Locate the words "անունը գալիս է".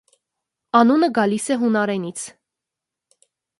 0.79-1.59